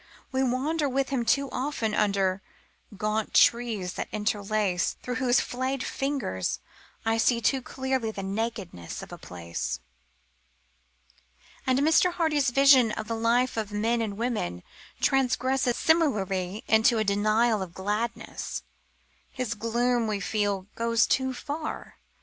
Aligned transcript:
We 0.31 0.41
wander 0.41 0.89
with 0.89 1.09
him 1.09 1.23
too 1.25 1.47
often 1.51 1.93
under 1.93 2.41
Gaunt 2.97 3.35
trees 3.35 3.93
that 3.93 4.07
interlace, 4.11 4.95
Through 5.03 5.17
whose 5.21 5.39
flayed 5.39 5.83
fingers 5.83 6.59
I 7.05 7.19
see 7.19 7.39
too 7.39 7.61
clearly 7.61 8.09
The 8.09 8.23
nakedness 8.23 9.03
of 9.03 9.09
the 9.09 9.19
place. 9.19 9.79
And 11.67 11.77
Mr. 11.81 12.13
Hardy's 12.13 12.49
vision 12.49 12.91
of 12.93 13.07
the 13.07 13.15
life 13.15 13.57
of 13.57 13.71
men 13.71 14.01
and 14.01 14.17
women 14.17 14.63
transgresses 15.01 15.77
similarly 15.77 16.63
into 16.67 16.97
a 16.97 17.03
denial 17.03 17.61
of 17.61 17.75
gladness. 17.75 18.63
His 19.29 19.53
gloom, 19.53 20.07
we 20.07 20.19
feel, 20.19 20.65
goes 20.73 21.05
too 21.05 21.31
far. 21.31 21.97